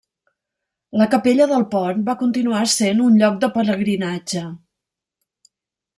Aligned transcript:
La 1.01 1.07
capella 1.11 1.47
del 1.51 1.65
pont 1.75 2.01
van 2.09 2.19
continuar 2.23 2.63
essent 2.69 3.05
un 3.11 3.21
lloc 3.25 3.39
de 3.45 3.53
pelegrinatge. 3.59 4.47